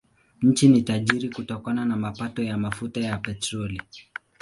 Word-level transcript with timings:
Nchi 0.41 0.69
ni 0.69 0.81
tajiri 0.81 1.29
kutokana 1.29 1.85
na 1.85 1.95
mapato 1.95 2.43
ya 2.43 2.57
mafuta 2.57 2.99
ya 2.99 3.17
petroli. 3.17 3.81